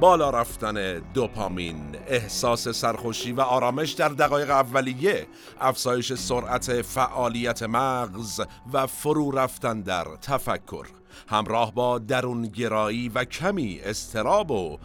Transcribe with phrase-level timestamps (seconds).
[0.00, 5.26] بالا رفتن دوپامین احساس سرخوشی و آرامش در دقایق اولیه
[5.60, 8.40] افزایش سرعت فعالیت مغز
[8.72, 10.86] و فرو رفتن در تفکر.
[11.28, 14.78] همراه با درونگرایی و کمی استراب و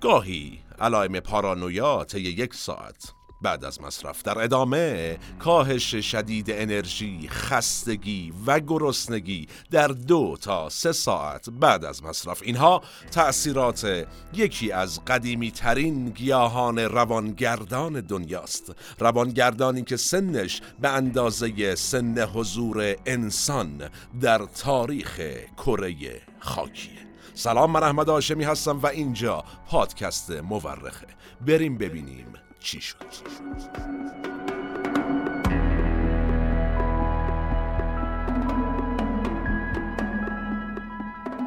[0.00, 3.12] گاهی علائم پارانویا طی یک ساعت.
[3.42, 10.92] بعد از مصرف در ادامه کاهش شدید انرژی، خستگی و گرسنگی در دو تا سه
[10.92, 12.42] ساعت بعد از مصرف.
[12.42, 18.72] اینها تأثیرات یکی از قدیمی ترین گیاهان روانگردان دنیاست.
[18.98, 25.20] روانگردانی که سنش به اندازه سن حضور انسان در تاریخ
[25.56, 27.02] کره خاکیه
[27.34, 31.06] سلام من احمد آشمی هستم و اینجا پادکست مورخه
[31.46, 32.26] بریم ببینیم
[32.62, 32.96] چی شد؟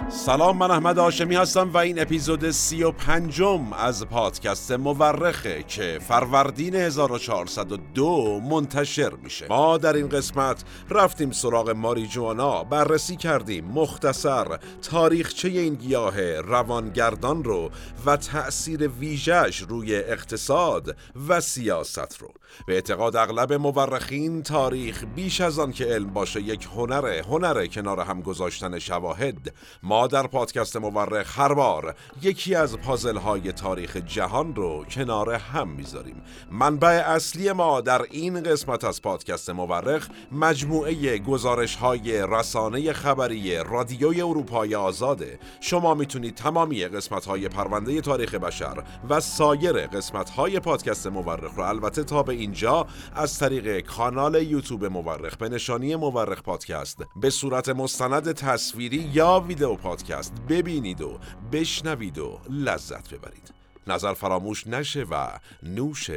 [0.09, 5.99] سلام من احمد آشمی هستم و این اپیزود سی و پنجم از پادکست مورخه که
[6.07, 9.47] فروردین 1402 منتشر میشه.
[9.49, 17.69] ما در این قسمت رفتیم سراغ ماریجوانا بررسی کردیم مختصر تاریخچه این گیاه روانگردان رو
[18.05, 20.97] و تأثیر ویژش روی اقتصاد
[21.27, 22.33] و سیاست رو.
[22.67, 27.99] به اعتقاد اغلب مورخین تاریخ بیش از آن که علم باشه یک هنره هنره کنار
[27.99, 29.53] هم گذاشتن شواهد.
[29.95, 35.67] ما در پادکست مورخ هر بار یکی از پازل های تاریخ جهان رو کنار هم
[35.67, 36.21] می‌ذاریم.
[36.51, 44.21] منبع اصلی ما در این قسمت از پادکست مورخ مجموعه گزارش های رسانه خبری رادیوی
[44.21, 45.39] اروپای آزاده.
[45.59, 51.63] شما می‌تونید تمامی قسمت های پرونده تاریخ بشر و سایر قسمت های پادکست مورخ رو
[51.63, 57.69] البته تا به اینجا از طریق کانال یوتیوب مورخ به نشانی مورخ پادکست به صورت
[57.69, 60.33] مستند تصویری یا ویدیو پادکست.
[60.49, 61.19] ببینید و
[61.51, 63.53] بشنوید و لذت ببرید.
[63.87, 65.27] نظر فراموش نشه و
[65.63, 66.11] نوش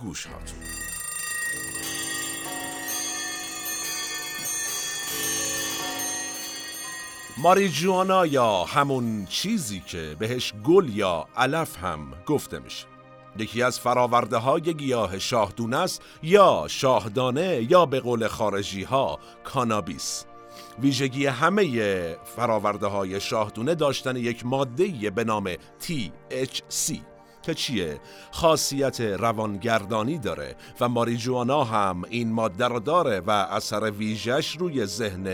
[0.00, 0.58] گوش هاتون
[7.36, 12.86] ماریجوانا یا همون چیزی که بهش گل یا علف هم گفته میشه.
[13.38, 20.24] یکی از فراورده های گیاه شاهدونه است یا شاهدانه یا به قول خارجی ها کانابیس.
[20.78, 26.96] ویژگی همه فراورده های شاهدونه داشتن یک ماده به نام THC
[27.42, 34.56] که چیه؟ خاصیت روانگردانی داره و ماریجوانا هم این ماده رو داره و اثر ویژش
[34.56, 35.26] روی ذهن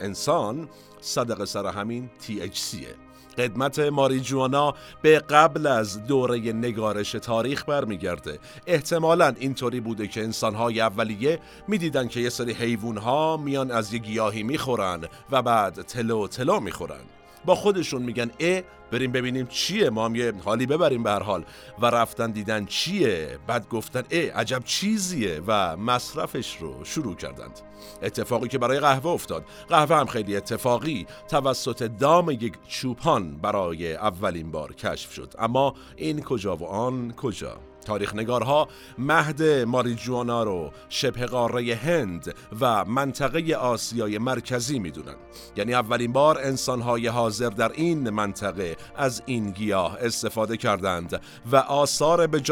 [0.00, 0.68] انسان
[1.00, 8.38] صدق سر همین THCه قدمت ماریجوانا به قبل از دوره نگارش تاریخ برمیگرده.
[8.66, 11.38] احتمالا اینطوری بوده که انسانهای اولیه
[11.68, 15.00] می‌دیدن که یه سری حیوانها میان از یه گیاهی می‌خورن
[15.30, 17.04] و بعد تلو تلو می‌خورن.
[17.44, 21.44] با خودشون میگن اه بریم ببینیم چیه ما هم یه حالی ببریم به حال.
[21.78, 27.60] و رفتن دیدن چیه بعد گفتن اه عجب چیزیه و مصرفش رو شروع کردند.
[28.02, 29.44] اتفاقی که برای قهوه افتاد.
[29.68, 31.06] قهوه هم خیلی اتفاقی.
[31.28, 35.34] توسط دام یک چوپان برای اولین بار کشف شد.
[35.38, 42.84] اما این کجا و آن کجا؟ تاریخ نگارها مهد ماریجوانا رو شبه قاره هند و
[42.84, 45.14] منطقه آسیای مرکزی می‌دونن.
[45.56, 51.20] یعنی اولین بار انسانهای حاضر در این منطقه از این گیاه استفاده کردند
[51.52, 52.42] و آثار به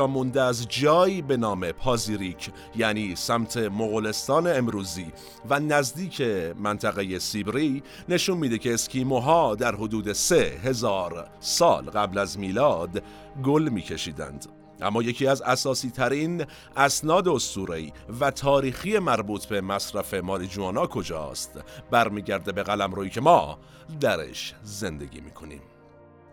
[0.40, 5.12] از جایی به نام پازیریک یعنی سمت مغولستان امروزی
[5.50, 6.20] و نزدیک
[6.58, 13.02] منطقه سیبری نشون میده که اسکیموها در حدود سه هزار سال قبل از میلاد
[13.44, 14.59] گل میکشیدند.
[14.82, 16.44] اما یکی از اساسی ترین
[16.76, 21.60] اسناد اسطوره‌ای و تاریخی مربوط به مصرف ماریجوانا کجاست؟
[21.90, 23.58] برمیگرده به قلم روی که ما
[24.00, 25.62] درش زندگی می‌کنیم.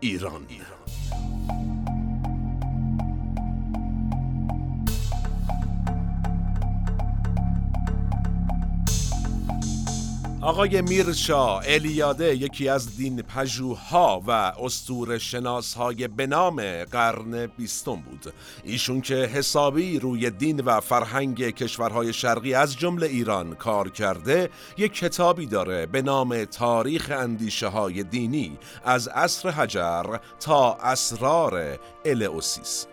[0.00, 1.87] ایران ایران.
[10.48, 18.32] آقای میرشا الیاده یکی از دین پژوها و استور شناسهای به نام قرن بیستم بود.
[18.64, 24.92] ایشون که حسابی روی دین و فرهنگ کشورهای شرقی از جمله ایران کار کرده یک
[24.92, 32.86] کتابی داره به نام تاریخ اندیشه های دینی از عصر حجر تا اسرار الئوسیس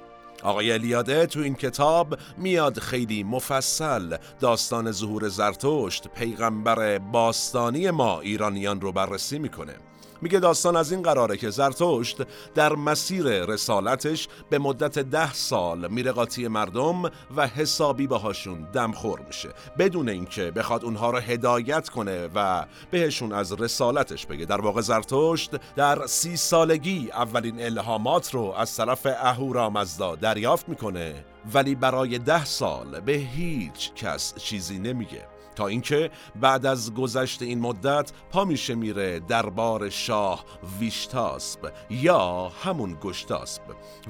[0.45, 8.81] آقای الیاده تو این کتاب میاد خیلی مفصل داستان ظهور زرتشت پیغمبر باستانی ما ایرانیان
[8.81, 9.73] رو بررسی می‌کنه.
[10.21, 12.17] میگه داستان از این قراره که زرتشت
[12.55, 17.03] در مسیر رسالتش به مدت ده سال میره قاطی مردم
[17.35, 19.49] و حسابی باهاشون دمخور میشه.
[19.77, 24.45] بدون اینکه بخواد اونها رو هدایت کنه و بهشون از رسالتش بگه.
[24.45, 31.75] در واقع زرتشت در سی سالگی اولین الهامات رو از طرف اهورامزدا دریافت می‌کنه ولی
[31.75, 35.34] برای ده سال به هیچ کس چیزی نمیگه.
[35.55, 36.11] تا اینکه
[36.41, 40.45] بعد از گذشت این مدت پا میشه میره دربار شاه
[40.79, 43.61] ویشتاسب یا همون گشتاسب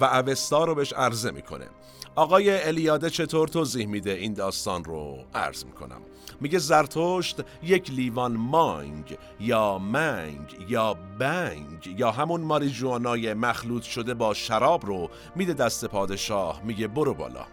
[0.02, 1.68] و اوستا رو بهش عرضه می‌کنه.
[2.16, 6.02] آقای الیاده چطور توضیح میده این داستان رو؟ عرض می‌کنم.
[6.42, 14.34] میگه زرتشت یک لیوان مانگ یا منگ یا بنگ یا همون ماریجوانای مخلوط شده با
[14.34, 16.62] شراب رو میده دست پادشاه.
[16.64, 17.46] میگه برو بالا.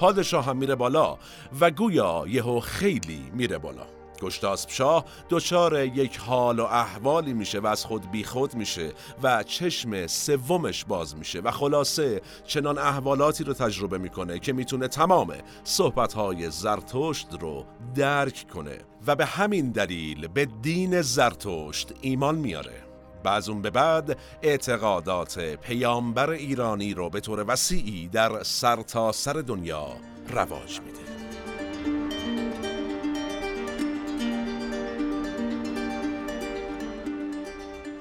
[0.00, 1.18] پادشاه هم میره بالا
[1.60, 3.86] و گویا یهو خیلی میره بالا.
[4.20, 8.92] گشتاسب شاه دچار یک حال و احوالی میشه و از خود بیخود میشه
[9.22, 15.34] و چشم سومش باز میشه و خلاصه چنان احوالاتی رو تجربه می‌کنه که می‌تونه تمام
[15.64, 17.64] صحبتهای زرتشت رو
[17.94, 22.89] درک کنه و به همین دلیل به دین زرتشت ایمان میاره.
[23.22, 29.86] بعض اون به بعد اعتقادات پیامبر ایرانی رو به طور وسیعی در سرتاسر سر دنیا
[30.28, 31.09] رواج میده.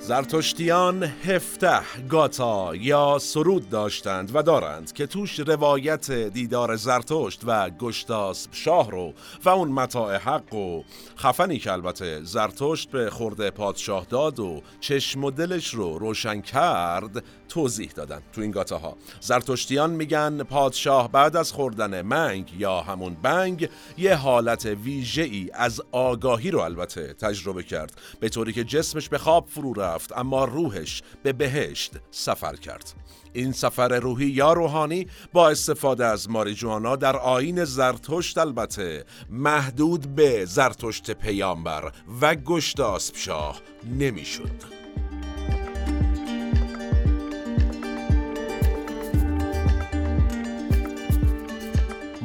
[0.10, 1.80] زرتشتیان هفته
[2.10, 9.14] گاتا یا سرود داشتند و دارند که توش روایت دیدار زرتشت و گشتاسب شاه رو
[9.44, 10.84] و اون متاع حق و
[11.18, 17.24] خفنی که البته زرتشت به خورده پادشاه داد و چشم و دلش رو روشن کرد
[17.50, 23.18] توضیح دادن تو این گاته ها زرتشتیان میگن پادشاه بعد از خوردن منگ یا همون
[23.22, 28.02] بنگ یه حالت ویژه ای از آگاهی رو البته تجربه کرد.
[28.20, 32.94] به طوری که جسمش به خواب فرو رفت اما روحش به بهشت سفر کرد
[33.34, 40.46] این سفر روحی یا روحانی با استفاده از ماریجوانا در آین زرتشت البته محدود به
[40.46, 41.92] زرتشت پیامبر
[42.22, 44.79] و گشتاسب شاه نمی‌شد.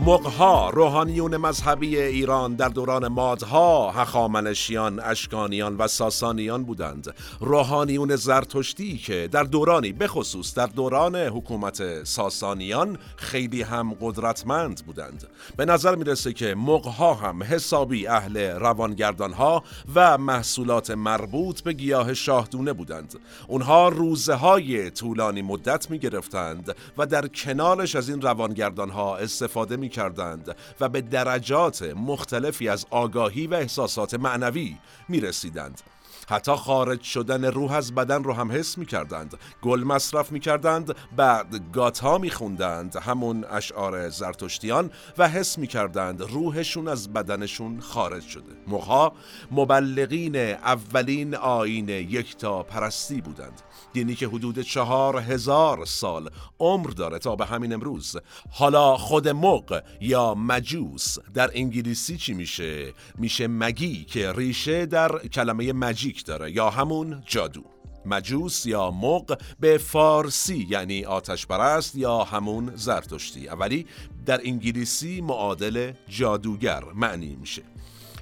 [0.06, 7.15] مقها روحانیون مذهبی ایران در دوران مادها هخامنشیان اشکانیان و ساسانیان بودند.
[7.41, 15.29] روحانیون زرتشتی که در دورانی بخصوص در دوران حکومت ساسانیان خیلی هم قدرتمند بودند.
[15.56, 19.62] به نظر می‌رسه که مقها هم حسابی اهل روانگردان ها
[19.95, 23.15] و محصولات مربوط به گیاه شاهدونه بودند.
[23.49, 29.77] اونها روزه های طولانی مدت می گرفتند و در کنارش از این روانگردان ها استفاده
[29.77, 34.76] می کردند و به درجات مختلفی از آگاهی و احساسات معنوی
[35.08, 35.81] می رسیدند.
[36.29, 40.94] حتی خارج شدن روح از بدن رو هم حس می کردند گل مصرف می کردند
[41.17, 48.23] بعد گاتا می خوندند همون اشعار زرتشتیان و حس می کردند روحشون از بدنشون خارج
[48.23, 48.53] شده.
[48.69, 49.12] مخا
[49.50, 53.62] مبلغین اولین آین یکتا پرستی بودند.
[53.93, 58.16] دینی که حدود چهار هزار سال عمر داره تا به همین امروز.
[58.50, 65.73] حالا خود مق یا مجوس در انگلیسی چی میشه؟ میشه مگی که ریشه در کلمه
[66.14, 67.62] مجیک داره یا همون جادو.
[68.06, 73.49] مجوس یا مق به فارسی یعنی آتش پرست یا همون زرتشتی.
[73.49, 73.87] اولی
[74.26, 77.62] در انگلیسی معادل جادوگر معنی میشه.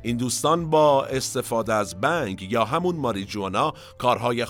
[0.02, 4.46] این دوستان با استفاده از بنگ یا همون ماریجوانا کارهای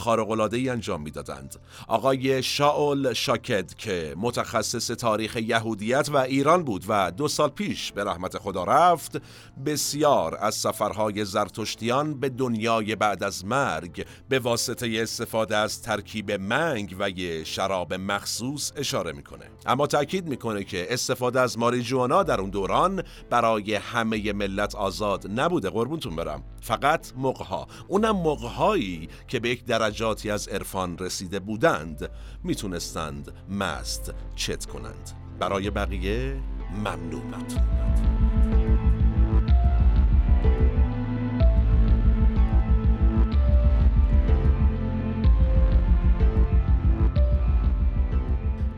[0.52, 1.56] ای انجام می‌دادند.
[1.88, 8.04] آقای شاول شاکد که متخصص تاریخ یهودیت و ایران بود و دو سال پیش به
[8.04, 9.22] رحمت خدا رفت
[9.66, 16.96] بسیار از سفرهای زرتشتیان به دنیای بعد از مرگ به واسطه استفاده از ترکیب منگ
[16.98, 22.50] و یه شراب مخصوص اشاره می‌کنه اما تاکید می‌کنه که استفاده از ماریجوانا در اون
[22.50, 26.42] دوران برای همه ملت آزاد نبوده قربونتون برم.
[26.60, 32.10] فقط موقعها اونم موقعهایی که به یک درجاتی از عرفان رسیده بودند
[32.44, 35.10] می‌تونستند مست چت کنند.
[35.38, 36.40] برای بقیه
[36.74, 37.64] ممنونت.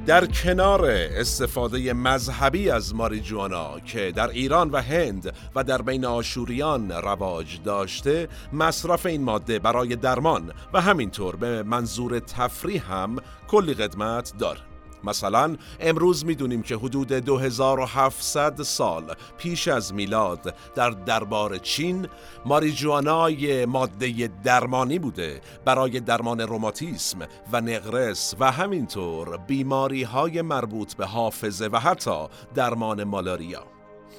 [0.07, 6.91] در کنار استفاده مذهبی از ماریجوانا که در ایران و هند و در بین آشوریان
[6.91, 13.17] رواج داشته مصرف این ماده برای درمان و همینطور به منظور تفریح هم
[13.49, 14.74] کلی قدمت داره.
[15.05, 22.09] مثلا امروز می‌دونیم که حدود 2700 سال پیش از میلاد در دربار چین
[22.45, 27.19] ماریجوانای ماده درمانی بوده برای درمان روماتیسم
[27.53, 33.63] و نقرس و همینطور بیماری های مربوط به حافظه و حتی درمان مالاریا.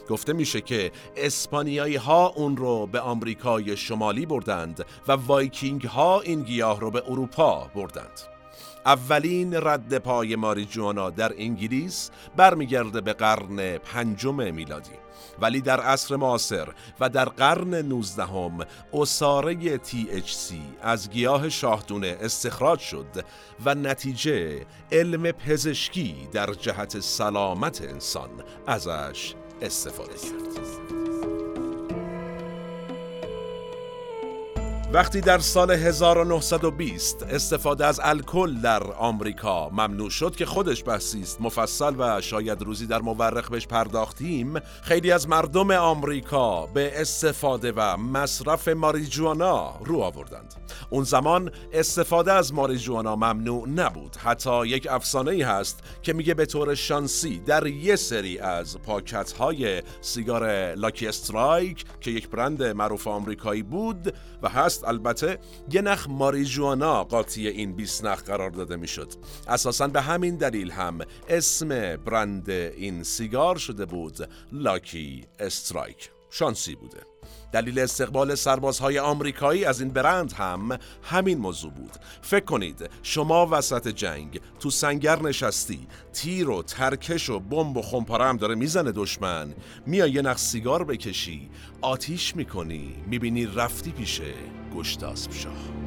[0.09, 6.41] گفته میشه که اسپانیایی ها اون رو به آمریکای شمالی بردند و وایکینگ ها این
[6.41, 8.34] گیاه رو به اروپا بردند.
[8.85, 14.91] اولین رد پای ماریجوانا در انگلیس برمیگرده به قرن پنجم میلادی
[15.41, 16.67] ولی در عصر معاصر
[16.99, 18.59] و در قرن 19 هم
[19.77, 23.25] THC از گیاه شاهدونه استخراج شد
[23.65, 28.29] و نتیجه علم پزشکی در جهت سلامت انسان
[28.67, 31.04] ازش استفاده کرد.
[34.95, 41.41] وقتی در سال 1920 استفاده از الکل در آمریکا ممنوع شد که خودش بحثی است
[41.41, 47.97] مفصل و شاید روزی در مورخ بهش پرداختیم خیلی از مردم آمریکا به استفاده و
[47.97, 50.53] مصرف ماریجوانا رو آوردند.
[50.89, 54.15] اون زمان استفاده از ماریجوانا ممنوع نبود.
[54.15, 59.31] حتی یک افسانه ای هست که میگه به طور شانسی در یه سری از پاکت
[59.31, 65.39] های سیگار لاکی استرایک که یک برند معروف آمریکایی بود و هست البته
[65.71, 69.13] یه نخ ماریجوانا قاطی این 20 نخ قرار داده می‌شد.
[69.47, 70.99] اساسا به همین دلیل هم
[71.29, 77.14] اسم برند این سیگار شده بود لاکی استرایک شانسی بوده.
[77.51, 81.91] دلیل استقبال سربازهای آمریکایی از این برند هم همین موضوع بود.
[82.22, 88.25] فکر کنید شما وسط جنگ تو سنگر نشستی تیر و ترکش و بمب و خمپاره
[88.25, 89.53] هم داره می‌زنه دشمن.
[89.86, 91.50] میای یه نخ سیگار بکشی
[91.82, 94.34] آتیش می‌کنی می‌بینی رفتی پیشه
[94.75, 95.84] گشتاسب شاه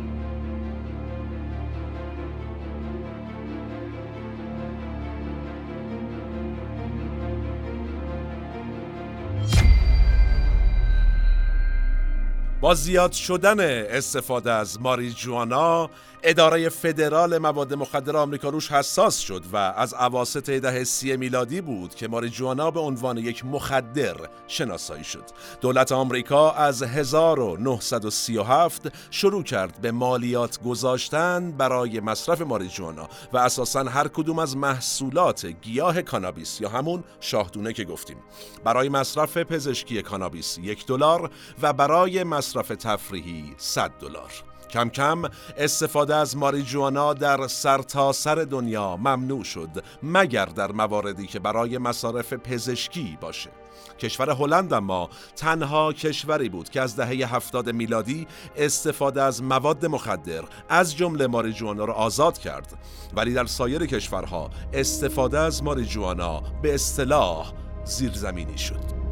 [12.74, 13.60] زیاد شدن
[13.96, 15.90] استفاده از ماریجوانا
[16.22, 21.94] اداره فدرال مواد مخدر آمریکا روش حساس شد و از عواست دهه سی میلادی بود
[21.94, 25.24] که ماریجوانا به عنوان یک مخدر شناسایی شد.
[25.60, 34.08] دولت آمریکا از 1937 شروع کرد به مالیات گذاشتن برای مصرف ماریجوانا و اساسا هر
[34.08, 38.16] کدوم از محصولات گیاه کانابیس یا همون شاهدونه که گفتیم
[38.64, 41.30] برای مصرف پزشکی کانابیس یک دلار
[41.62, 44.47] و برای مصرف تفریحی 100 دلار.
[44.70, 45.22] کم کم
[45.56, 52.32] استفاده از ماریجوانا در سرتاسر سر دنیا ممنوع شد مگر در مواردی که برای مصارف
[52.32, 53.50] پزشکی باشه.
[53.98, 60.44] کشور هلند اما تنها کشوری بود که از دهه هفتاد میلادی استفاده از مواد مخدر
[60.68, 62.78] از جمله ماریجوانا را آزاد کرد.
[63.16, 67.52] ولی در سایر کشورها استفاده از ماریجوانا به اصطلاح
[67.84, 69.07] زیرزمینی شد.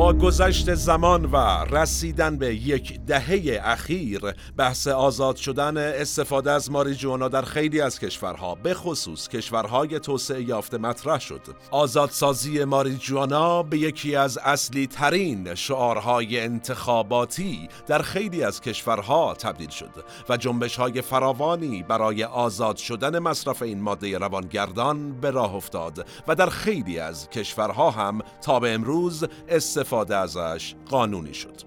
[0.00, 1.36] گذشت زمان و
[1.70, 4.20] رسیدن به یک دهه اخیر
[4.56, 10.78] بحث آزاد شدن استفاده از ماریجوانا در خیلی از کشورها به خصوص کشورهای توسعه یافته
[10.78, 11.40] مطرح شد.
[11.70, 20.04] آزادسازی ماریجوانا به یکی از اصلی ترین شعارهای انتخاباتی در خیلی از کشورها تبدیل شد
[20.28, 26.34] و جنبش های فراوانی برای آزاد شدن مصرف این ماده روانگردان به راه افتاد و
[26.34, 31.60] در خیلی از کشورها هم تا به امروز استفاده استفاده ازش قانونی شد.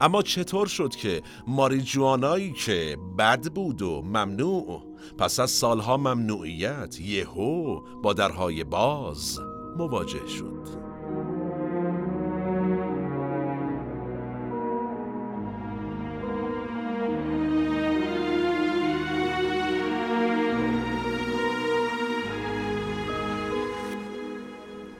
[0.00, 4.82] اما چطور شد که ماریجوانایی که بد بود و ممنوع
[5.18, 9.40] پس از سالها ممنوعیت یهو با درهای باز
[9.76, 10.91] مواجه شد؟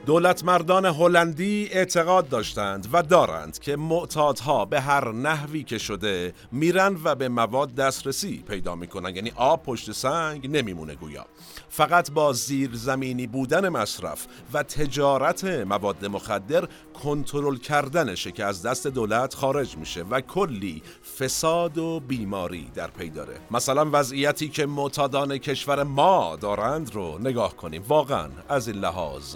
[0.05, 6.97] دولت مردان هلندی اعتقاد داشتند و دارند که معتادها به هر نحوی که شده میرن
[7.03, 9.15] و به مواد دسترسی پیدا می‌کنن.
[9.15, 11.25] یعنی آب پشت سنگ نمیمونه گویا.
[11.69, 16.67] فقط با زیر زمینی بودن مصرف و تجارت مواد مخدر
[17.03, 20.83] کنترل کردنشه که از دست دولت خارج میشه و کلی
[21.19, 23.39] فساد و بیماری در پی داره.
[23.51, 27.83] مثلا وضعیتی که معتادان کشور ما دارند رو نگاه کنیم.
[27.87, 29.35] واقعا از این لحاظ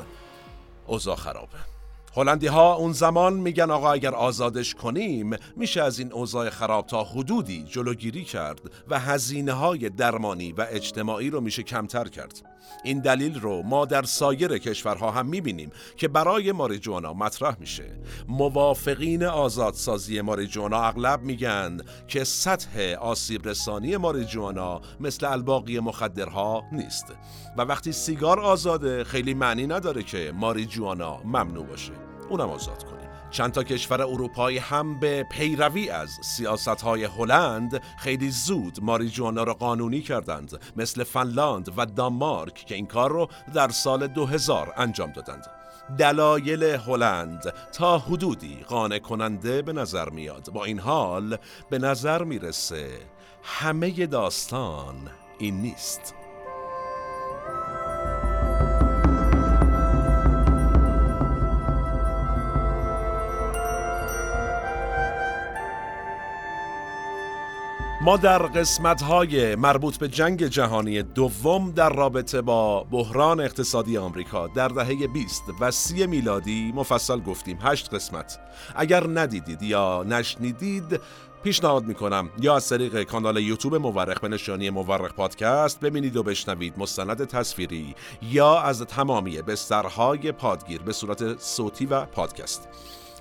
[0.88, 1.77] اوضاع خرابه.
[2.18, 7.04] هلندی ها اون زمان میگن آقا اگر آزادش کنیم میشه از این اوضاع خراب تا
[7.04, 12.42] حدودی جلوگیری کرد و هزینه های درمانی و اجتماعی رو میشه کمتر کرد.
[12.84, 17.86] این دلیل رو ما در سایر کشورها هم می‌بینیم که برای ماریجوانا مطرح میشه.
[18.28, 27.06] موافقین آزادسازی ماریجوانا اغلب میگن که سطح آسیب رسانی ماریجوانا مثل الباقی مخدرها نیست.
[27.58, 32.07] و وقتی سیگار آزاده خیلی معنی نداره که ماریجوانا ممنوع باشه.
[32.30, 33.10] اونم آزاد کنیم.
[33.30, 39.54] چند تا کشور اروپایی هم به پیروی از سیاست های هلند خیلی زود ماریجوانا را
[39.54, 40.62] قانونی کردند.
[40.76, 45.46] مثل فنلاند و دانمارک که این کار رو در سال 2000 انجام دادند.
[45.98, 50.50] دلایل هلند تا حدودی قانع کننده به نظر میاد.
[50.54, 51.38] با این حال
[51.70, 53.00] به نظر می‌رسه
[53.44, 54.96] همه داستان
[55.40, 56.17] این نیست.
[68.08, 74.48] ما در قسمت های مربوط به جنگ جهانی دوم در رابطه با بحران اقتصادی آمریکا
[74.48, 77.60] در دهه 20 و 30 میلادی مفصل گفتیم.
[77.62, 78.40] هشت قسمت.
[78.76, 81.00] اگر ندیدید یا نشنیدید
[81.44, 82.30] پیشنهاد می‌کنم.
[82.42, 87.96] یا از طریق کانال یوتیوب مورخ به نشانی مورخ پادکست ببینید و بشنوید مستند تصویری
[88.22, 92.68] یا از تمامی بسترهای پادگیر به صورت صوتی و پادکست.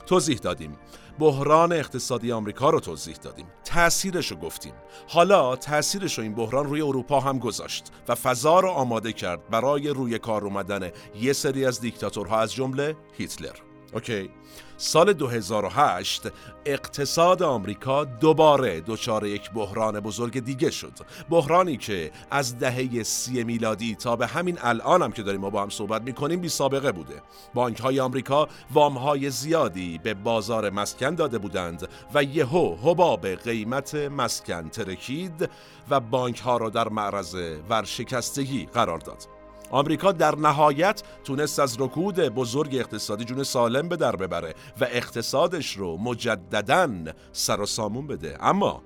[0.07, 0.77] توضیح دادیم.
[1.19, 3.47] بحران اقتصادی آمریکا رو توضیح دادیم.
[3.65, 4.73] تأثیرش رو گفتیم.
[5.09, 9.89] حالا تأثیرش رو این بحران روی اروپا هم گذاشت و فضا رو آماده کرد برای
[9.89, 13.57] روی کار اومدن یه سری از دیکتاتورها از جمله هیتلر.
[13.97, 14.31] اوکی.
[14.77, 16.23] سال 2008
[16.67, 20.93] اقتصاد آمریکا دوباره دچار یک بحران بزرگ دیگه شد.
[21.31, 25.63] بحرانی که از دهه سی میلادی تا به همین الان هم که داریم ما با
[25.63, 27.23] هم صحبت می‌کنیم بی سابقه بوده.
[27.55, 33.95] بانک های آمریکا وام های زیادی به بازار مسکن داده بودند و یهو حباب قیمت
[33.95, 35.51] مسکن ترکید
[35.91, 37.35] و بانک ها را در معرض
[37.71, 39.36] ورشکستگی قرار داد.
[39.71, 45.77] آمریکا در نهایت تونست از رکود بزرگ اقتصادی جون سالم به در ببره و اقتصادش
[45.77, 46.89] رو مجددا
[47.33, 48.83] سر و سامون بده اما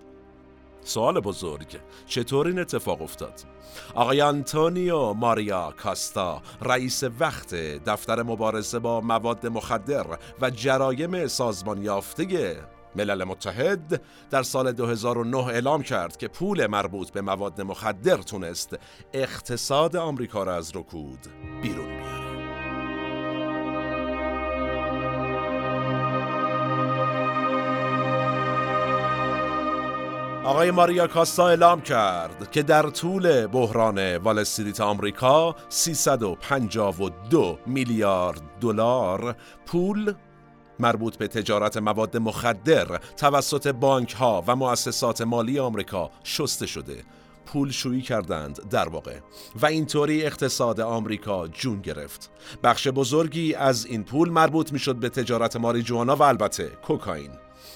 [0.84, 3.40] سوال بزرگ چطور این اتفاق افتاد؟
[3.94, 10.06] آقای آنتونیو ماریا کاستا رئیس وقت دفتر مبارزه با مواد مخدر
[10.40, 12.56] و جرایم سازمان یافته
[12.96, 18.76] ملل متحد در سال 2009 اعلام کرد که پول مربوط به مواد مخدر تونست
[19.12, 21.18] اقتصاد آمریکا را از رکود
[21.62, 22.20] بیرون بیاره.
[30.44, 39.36] آقای ماریا کاستا اعلام کرد که در طول بحران وال استریت آمریکا 352 میلیارد دلار
[39.66, 40.14] پول
[40.80, 47.04] مربوط به تجارت مواد مخدر توسط بانک ها و مؤسسات مالی آمریکا شسته شده.
[47.46, 49.18] پول شویی کردند در واقع
[49.62, 52.30] و اینطوری اقتصاد آمریکا جون گرفت.
[52.62, 57.30] بخش بزرگی از این پول مربوط می‌شد به تجارت ماریجوانا و البته کوکائین.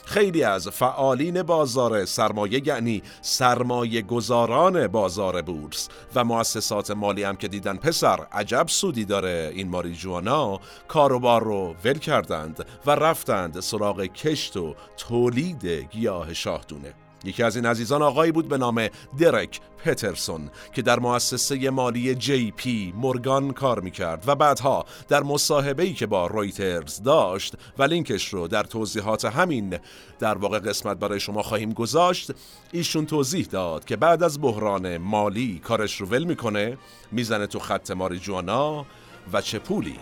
[0.05, 7.49] خیلی از فعالین بازار سرمایه یعنی سرمایه گذاران بازار بورس و مؤسسات مالی هم که
[7.49, 14.57] دیدن پسر عجب سودی داره این ماریجوانا کاروبار رو ول کردند و رفتند سراغ کشت
[14.57, 17.04] و تولید گیاه شاهدونه.
[17.25, 22.51] یکی از این عزیزان آقایی بود به نام درک پترسون که در مؤسسه مالی جی
[22.51, 28.49] پی مورگان کار می‌کرد و بعدها در مصاحبه‌ای که با رویترز داشت و لینکش رو
[28.49, 29.79] در توضیحات همین
[30.19, 32.31] در واقع قسمت برای شما خواهیم گذاشت
[32.73, 36.79] ایشون توضیح داد که بعد از بحران مالی کارش رو ول می‌کنه
[37.13, 38.87] می‌زنه تو خط ماریجوانا
[39.33, 39.97] و چه پولی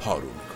[0.00, 0.55] پارو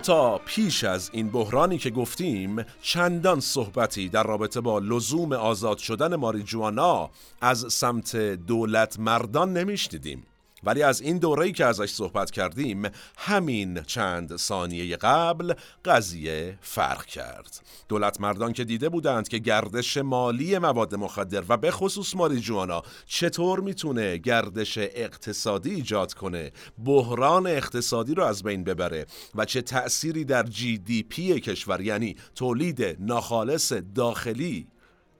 [0.00, 6.16] تا پیش از این بحرانی که گفتیم چندان صحبتی در رابطه با لزوم آزاد شدن
[6.16, 10.26] ماریجوانا از سمت دولت مردان نمیشنیدیم.
[10.64, 12.82] ولی از این دوره‌ای که ازش صحبت کردیم
[13.16, 17.60] همین چند ثانیه قبل قضیه فرق کرد.
[17.88, 23.60] دولت مردان که دیده بودند که گردش مالی مواد مخدر و به خصوص ماریجوانا چطور
[23.60, 26.52] می‌تونه گردش اقتصادی ایجاد کنه
[26.84, 32.16] بحران اقتصادی رو از بین ببره و چه تأثیری در جی دی پی کشور یعنی
[32.34, 34.68] تولید ناخالص داخلی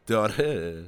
[0.07, 0.85] داره؟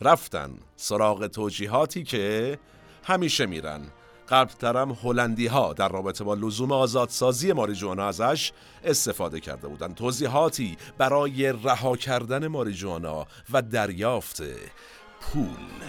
[0.00, 2.58] رفتن سراغ توجیهاتی که
[3.04, 3.80] همیشه میرن.
[4.28, 8.52] قبل ترم هلندی ها در رابطه با لزوم آزادسازی ماریجوانا ازش
[8.84, 14.42] استفاده کرده بودند توضیحاتی برای رها کردن ماریجوانا و دریافت
[15.20, 15.82] پول.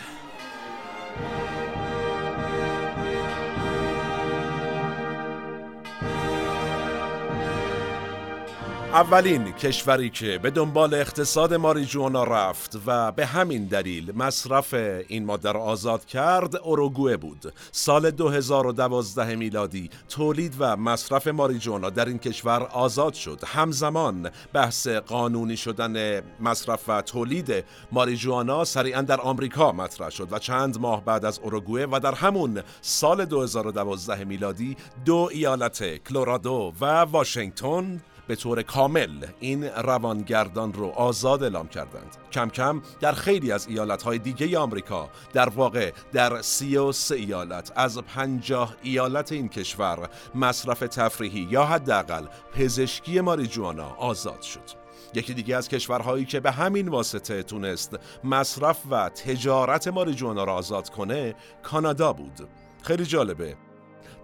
[8.94, 14.74] اولین کشوری که به دنبال اقتصاد ماریجوانا رفت و به همین دلیل مصرف
[15.08, 17.54] این ماده را آزاد کرد اوروگوئه بود.
[17.72, 23.40] سال 2012 میلادی تولید و مصرف ماریجوانا در این کشور آزاد شد.
[23.46, 30.80] همزمان بحث قانونی شدن مصرف و تولید ماریجوانا سریعا در آمریکا مطرح شد و چند
[30.80, 38.02] ماه بعد از اوروگوئه و در همون سال 2012 میلادی دو ایالت کلرادو و واشنگتن
[38.28, 42.18] به طور کامل این روانگردان رو آزاد اعلام کردند.
[42.32, 47.72] کم کم در خیلی از ایالتهای دیگه آمریکا در واقع در سی و سه ایالت
[47.76, 54.84] از پنجاه ایالت این کشور مصرف تفریحی یا حداقل پزشکی ماریجوانا آزاد شد.
[55.14, 60.90] یکی دیگه از کشورهایی که به همین واسطه تونست مصرف و تجارت ماریجوانا را آزاد
[60.90, 62.48] کنه کانادا بود.
[62.82, 63.56] خیلی جالبه.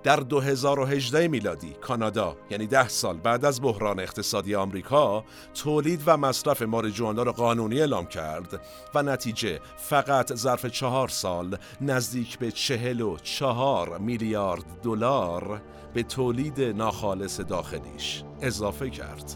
[0.03, 6.61] در 2018 میلادی کانادا یعنی ده سال بعد از بحران اقتصادی آمریکا تولید و مصرف
[6.61, 8.61] ماریجوانا را قانونی اعلام کرد
[8.95, 15.61] و نتیجه فقط ظرف چهار سال نزدیک به چهل و چهار میلیارد دلار
[15.93, 19.35] به تولید ناخالص داخلیش اضافه کرد.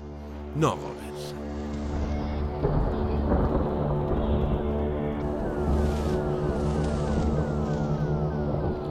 [0.56, 1.42] ناقابل.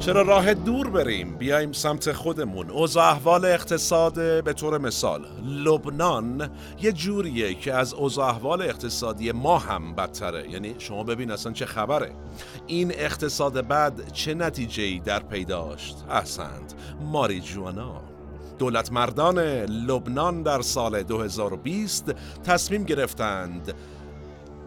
[0.03, 2.71] چرا راه دور بریم؟ بیایم سمت خودمون.
[2.71, 5.27] اوضاع احوال اقتصاد به طور مثال.
[5.45, 6.51] لبنان
[6.83, 10.51] یه جوریه که از اوضاع احوال اقتصادی ما هم بدتره.
[10.51, 12.13] یعنی شما ببین اصلا چه خبره.
[12.67, 16.75] این اقتصاد بد چه نتیجه در پیداشت احسنت.
[17.01, 18.01] ماریجوانا
[18.59, 23.75] دولت مردان لبنان در سال 2020 تصمیم گرفتند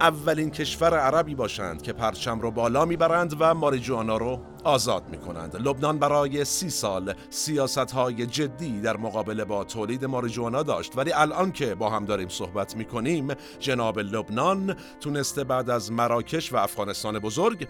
[0.02, 5.56] اولین کشور عربی باشند که پرچم رو بالا می‌برند و ماریجوانا رو آزاد می کنند.
[5.68, 11.52] لبنان برای سی سال سیاست های جدی در مقابله با تولید ماریجوانا داشت ولی الان
[11.52, 13.28] که با هم داریم صحبت می کنیم
[13.60, 17.68] جناب لبنان تونسته بعد از مراکش و افغانستان بزرگ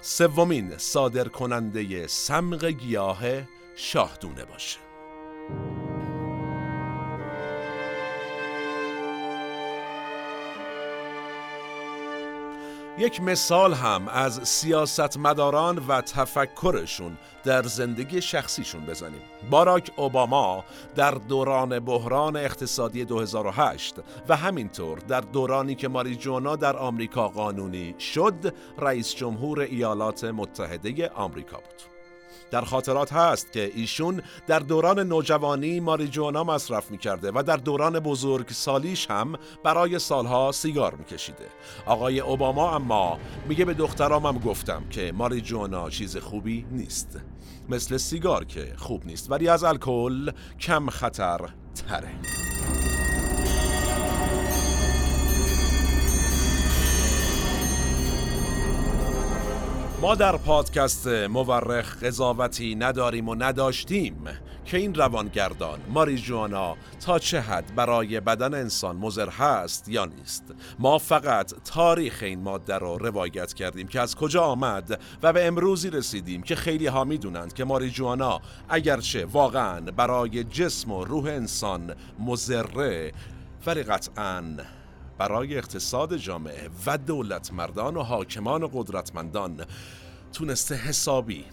[0.00, 3.20] سومین صادر کننده سمق گیاه
[3.76, 4.78] شاهدونه باشه
[12.98, 19.20] یک مثال هم از سیاستمداران و تفکرشون در زندگی شخصیشون بزنیم.
[19.50, 23.94] باراک اوباما در دوران بحران اقتصادی 2008
[24.28, 31.56] و همینطور در دورانی که ماریجوانا در آمریکا قانونی شد رئیس جمهور ایالات متحده آمریکا
[31.56, 31.95] بود.
[32.50, 38.48] در خاطرات هست که ایشون در دوران نوجوانی ماریجوانا مصرف می‌کرده و در دوران بزرگ
[38.48, 41.46] سالیش هم برای سالها سیگار میکشیده.
[41.86, 43.18] آقای اوباما اما
[43.48, 47.20] میگه به دخترامم گفتم که ماریجوانا چیز خوبی نیست.
[47.68, 51.38] مثل سیگار که خوب نیست ولی از الکل کم خطر
[51.88, 52.08] تره
[60.00, 64.24] ما در پادکست مورخ قضاوتی نداریم و نداشتیم
[64.64, 70.44] که این روانگردان ماریجوانا تا چه حد برای بدن انسان مضر هست یا نیست.
[70.78, 75.90] ما فقط تاریخ این ماده رو روایت کردیم که از کجا آمد و به امروزی
[75.90, 83.12] رسیدیم که خیلی ها می‌دونند که ماریجوانا اگرچه واقعا برای جسم و روح انسان مضره
[83.66, 84.44] ولی قطعا
[85.18, 89.64] برای اقتصاد جامعه و دولت مردان و حاکمان و قدرتمندان
[90.32, 91.44] تونسته حسابی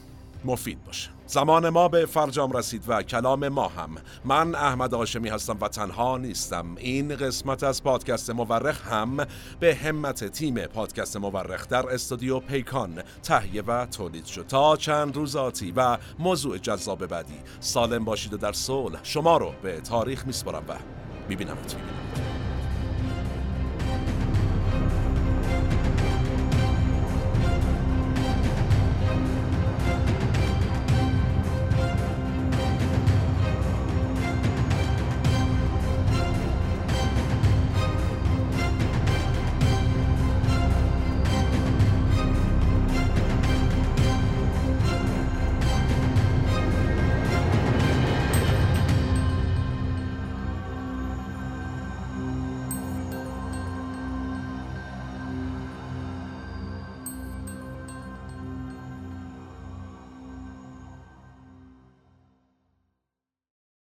[0.46, 1.10] مفید باشه.
[1.28, 3.90] زمان ما به فرجام رسید و کلام ما هم.
[4.26, 6.76] من احمد آشمی هستم و تنها نیستم.
[6.78, 9.18] این قسمت از پادکست مورخ هم
[9.60, 14.48] به همت تیم پادکست مورخ در استودیو پیکان تهیه و تولید شد.
[14.48, 17.40] تا چند روز آتی و موضوع جذاب بعدی.
[17.60, 19.00] سالم باشید و در صلح.
[19.04, 20.74] شما رو به تاریخ میسپارم و
[21.30, 22.03] میبینمت می‌بینم